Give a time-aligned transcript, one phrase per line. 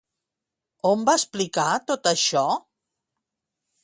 [0.91, 2.43] On va explicar tot això?